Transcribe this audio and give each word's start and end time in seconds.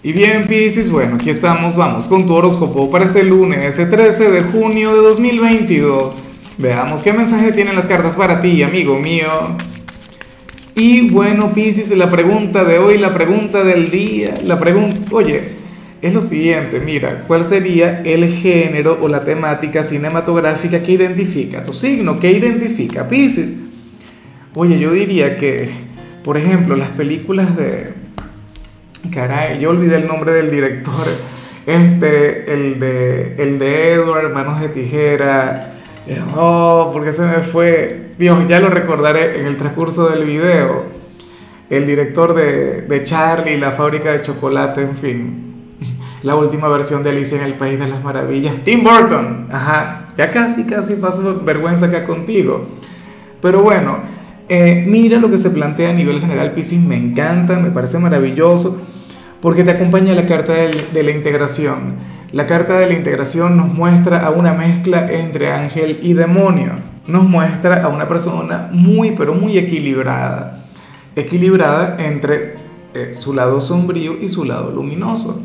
Y 0.00 0.12
bien, 0.12 0.46
Piscis, 0.46 0.92
bueno, 0.92 1.16
aquí 1.16 1.28
estamos, 1.28 1.76
vamos 1.76 2.06
con 2.06 2.24
tu 2.24 2.32
horóscopo 2.32 2.88
para 2.88 3.04
este 3.04 3.24
lunes, 3.24 3.64
ese 3.64 3.84
13 3.84 4.30
de 4.30 4.42
junio 4.42 4.94
de 4.94 5.02
2022. 5.02 6.16
Veamos 6.56 7.02
qué 7.02 7.12
mensaje 7.12 7.50
tienen 7.50 7.74
las 7.74 7.88
cartas 7.88 8.14
para 8.14 8.40
ti, 8.40 8.62
amigo 8.62 8.96
mío. 8.96 9.28
Y 10.76 11.10
bueno, 11.10 11.52
Piscis, 11.52 11.90
la 11.96 12.08
pregunta 12.08 12.62
de 12.62 12.78
hoy, 12.78 12.98
la 12.98 13.12
pregunta 13.12 13.64
del 13.64 13.90
día, 13.90 14.34
la 14.44 14.60
pregunta, 14.60 15.00
oye, 15.10 15.56
es 16.00 16.14
lo 16.14 16.22
siguiente, 16.22 16.78
mira, 16.78 17.24
¿cuál 17.26 17.44
sería 17.44 18.00
el 18.02 18.32
género 18.32 19.00
o 19.02 19.08
la 19.08 19.24
temática 19.24 19.82
cinematográfica 19.82 20.80
que 20.80 20.92
identifica 20.92 21.64
tu 21.64 21.72
signo? 21.72 22.20
¿Qué 22.20 22.30
identifica 22.30 23.08
Piscis? 23.08 23.56
Oye, 24.54 24.78
yo 24.78 24.92
diría 24.92 25.36
que, 25.38 25.68
por 26.22 26.36
ejemplo, 26.36 26.76
las 26.76 26.90
películas 26.90 27.56
de 27.56 28.07
Caray, 29.18 29.58
yo 29.58 29.70
olvidé 29.70 29.96
el 29.96 30.06
nombre 30.06 30.32
del 30.32 30.48
director. 30.48 31.04
Este, 31.66 32.52
el 32.52 32.78
de, 32.78 33.34
el 33.36 33.58
de 33.58 33.94
Edward, 33.94 34.32
Manos 34.32 34.60
de 34.60 34.68
Tijera. 34.68 35.74
Oh, 36.36 36.90
porque 36.92 37.10
se 37.10 37.22
me 37.22 37.42
fue. 37.42 38.12
Dios, 38.16 38.46
ya 38.46 38.60
lo 38.60 38.68
recordaré 38.68 39.40
en 39.40 39.46
el 39.46 39.56
transcurso 39.56 40.08
del 40.08 40.24
video. 40.24 40.84
El 41.68 41.84
director 41.84 42.32
de, 42.32 42.82
de 42.82 43.02
Charlie, 43.02 43.58
la 43.58 43.72
fábrica 43.72 44.12
de 44.12 44.22
chocolate, 44.22 44.82
en 44.82 44.96
fin. 44.96 45.76
La 46.22 46.36
última 46.36 46.68
versión 46.68 47.02
de 47.02 47.10
Alicia 47.10 47.38
en 47.38 47.44
el 47.44 47.54
País 47.54 47.76
de 47.80 47.88
las 47.88 48.04
Maravillas. 48.04 48.62
Tim 48.62 48.84
Burton. 48.84 49.48
Ajá. 49.50 50.10
Ya 50.16 50.30
casi, 50.30 50.62
casi 50.62 50.94
paso 50.94 51.42
vergüenza 51.44 51.86
acá 51.86 52.04
contigo. 52.04 52.68
Pero 53.42 53.62
bueno, 53.62 53.98
eh, 54.48 54.84
mira 54.86 55.18
lo 55.18 55.28
que 55.28 55.38
se 55.38 55.50
plantea 55.50 55.90
a 55.90 55.92
nivel 55.92 56.20
general, 56.20 56.52
Piscis, 56.52 56.80
me 56.80 56.96
encanta, 56.96 57.56
me 57.58 57.70
parece 57.70 57.98
maravilloso, 57.98 58.80
porque 59.40 59.64
te 59.64 59.70
acompaña 59.70 60.14
la 60.14 60.26
carta 60.26 60.52
de, 60.52 61.02
la 61.02 61.10
integración. 61.10 61.96
La 62.32 62.46
carta 62.46 62.78
de 62.78 62.86
la 62.86 62.94
integración 62.94 63.56
nos 63.56 63.68
muestra 63.68 64.26
a 64.26 64.30
una 64.30 64.52
mezcla 64.52 65.10
entre 65.10 65.52
ángel 65.52 66.00
y 66.02 66.12
demonio, 66.12 66.72
nos 67.06 67.24
muestra 67.24 67.82
a 67.82 67.88
una 67.88 68.06
persona 68.06 68.68
muy, 68.70 69.12
pero 69.12 69.34
muy 69.34 69.56
equilibrada, 69.56 70.66
equilibrada 71.16 71.96
entre 72.04 72.54
eh, 72.94 73.14
su 73.14 73.32
lado 73.32 73.60
sombrío 73.60 74.20
y 74.20 74.28
su 74.28 74.44
lado 74.44 74.70
luminoso. 74.70 75.40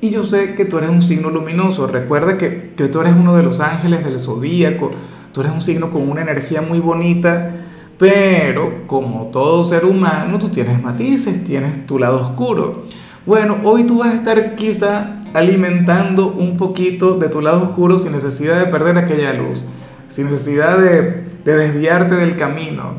Y 0.00 0.10
yo 0.10 0.24
sé 0.24 0.54
que 0.54 0.66
tú 0.66 0.76
eres 0.76 0.90
un 0.90 1.00
signo 1.00 1.30
luminoso, 1.30 1.86
recuerda 1.86 2.36
que, 2.36 2.72
que 2.76 2.88
tú 2.88 3.00
eres 3.00 3.14
uno 3.14 3.34
de 3.34 3.42
los 3.42 3.60
ángeles 3.60 4.04
del 4.04 4.20
zodíaco, 4.20 4.90
tú 5.32 5.40
eres 5.40 5.52
un 5.52 5.62
signo 5.62 5.90
con 5.90 6.08
una 6.08 6.20
energía 6.20 6.60
muy 6.60 6.80
bonita, 6.80 7.54
pero 7.98 8.86
como 8.86 9.30
todo 9.32 9.64
ser 9.64 9.86
humano, 9.86 10.38
tú 10.38 10.50
tienes 10.50 10.82
matices, 10.82 11.44
tienes 11.44 11.86
tu 11.86 11.98
lado 11.98 12.20
oscuro. 12.20 12.84
Bueno, 13.26 13.56
hoy 13.64 13.82
tú 13.82 13.98
vas 13.98 14.12
a 14.12 14.14
estar 14.14 14.54
quizá 14.54 15.16
alimentando 15.34 16.28
un 16.28 16.56
poquito 16.56 17.18
de 17.18 17.28
tu 17.28 17.40
lado 17.40 17.64
oscuro 17.64 17.98
sin 17.98 18.12
necesidad 18.12 18.64
de 18.64 18.70
perder 18.70 18.96
aquella 18.98 19.32
luz, 19.32 19.68
sin 20.06 20.30
necesidad 20.30 20.78
de, 20.78 21.24
desviarte 21.44 22.14
del 22.14 22.36
camino. 22.36 22.92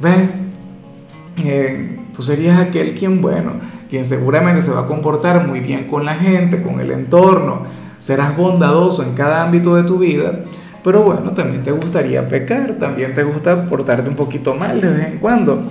¿Ves? 0.00 0.30
Eh, 1.44 2.00
tú 2.14 2.22
serías 2.22 2.58
aquel 2.58 2.94
quien, 2.94 3.20
bueno, 3.20 3.52
quien 3.90 4.06
seguramente 4.06 4.62
se 4.62 4.70
va 4.70 4.80
a 4.80 4.86
comportar 4.86 5.46
muy 5.46 5.60
bien 5.60 5.86
con 5.86 6.06
la 6.06 6.14
gente, 6.14 6.62
con 6.62 6.80
el 6.80 6.90
entorno, 6.90 7.64
serás 7.98 8.34
bondadoso 8.34 9.02
en 9.02 9.12
cada 9.12 9.44
ámbito 9.44 9.76
de 9.76 9.82
tu 9.82 9.98
vida, 9.98 10.40
pero 10.82 11.02
bueno, 11.02 11.32
también 11.32 11.62
te 11.62 11.72
gustaría 11.72 12.26
pecar, 12.26 12.78
también 12.78 13.12
te 13.12 13.24
gusta 13.24 13.66
portarte 13.66 14.08
un 14.08 14.16
poquito 14.16 14.54
mal 14.54 14.80
de 14.80 14.88
vez 14.88 15.06
en 15.08 15.18
cuando. 15.18 15.64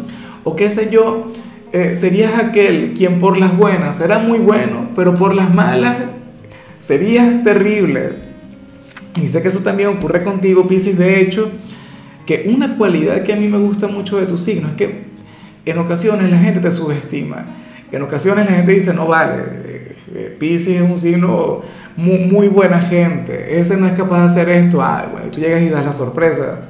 O 0.44 0.56
qué 0.56 0.70
sé 0.70 0.92
yo, 0.92 1.32
eh, 1.76 1.94
serías 1.94 2.36
aquel 2.36 2.94
quien 2.94 3.20
por 3.20 3.38
las 3.38 3.58
buenas 3.58 3.98
será 3.98 4.18
muy 4.18 4.40
bueno, 4.40 4.92
pero 4.96 5.14
por 5.14 5.36
las 5.36 5.54
malas 5.54 5.98
serías 6.80 7.44
terrible. 7.44 8.12
Y 9.22 9.28
sé 9.28 9.42
que 9.42 9.50
eso 9.50 9.60
también 9.60 9.90
ocurre 9.90 10.24
contigo, 10.24 10.66
Piscis. 10.66 10.98
De 10.98 11.20
hecho, 11.20 11.52
que 12.26 12.46
una 12.48 12.78
cualidad 12.78 13.24
que 13.24 13.34
a 13.34 13.36
mí 13.36 13.50
me 13.50 13.58
gusta 13.58 13.90
mucho 13.90 14.18
de 14.18 14.26
tu 14.26 14.38
signo 14.38 14.70
es 14.70 14.76
que 14.76 15.04
en 15.66 15.78
ocasiones 15.78 16.32
la 16.32 16.38
gente 16.38 16.62
te 16.62 16.72
subestima. 16.72 17.46
En 17.92 18.02
ocasiones 18.02 18.46
la 18.50 18.56
gente 18.56 18.72
dice, 18.72 18.94
no 18.94 19.08
vale, 19.08 19.44
eh, 20.14 20.34
Piscis 20.40 20.78
es 20.78 20.82
un 20.82 20.98
signo 20.98 21.62
muy, 21.98 22.48
buena 22.48 22.80
gente, 22.80 23.60
ese 23.60 23.76
no 23.76 23.86
es 23.86 23.94
capaz 23.94 24.20
de 24.20 24.26
hacer 24.28 24.48
esto, 24.48 24.82
ah, 24.82 25.10
bueno, 25.12 25.30
tú 25.30 25.42
llegas 25.42 25.62
y 25.62 25.68
das 25.68 25.84
la 25.84 25.92
sorpresa. 25.92 26.70